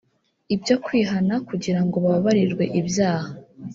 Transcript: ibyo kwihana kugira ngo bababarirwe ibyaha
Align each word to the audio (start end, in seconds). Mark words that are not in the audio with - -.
ibyo 0.55 0.75
kwihana 0.83 1.35
kugira 1.47 1.79
ngo 1.85 1.95
bababarirwe 2.03 2.63
ibyaha 2.79 3.29